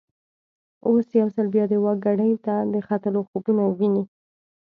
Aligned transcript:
اوس 0.87 1.07
یو 1.19 1.27
ځل 1.35 1.47
بیا 1.53 1.65
د 1.69 1.73
واک 1.83 1.97
ګدۍ 2.05 2.33
ته 2.45 2.55
د 2.73 2.75
ختلو 2.87 3.19
خوبونه 3.29 3.61
ویني. 3.69 4.03